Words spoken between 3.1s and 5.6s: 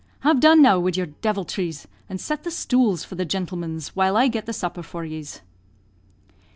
the gintlemens, while I get the supper for yes."